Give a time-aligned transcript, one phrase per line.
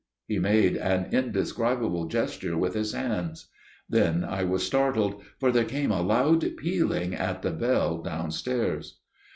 [0.27, 3.49] He made an indescribable gesture with his hands.
[3.87, 8.97] Then I was startled, for there came a loud pealing at the bell downstairs.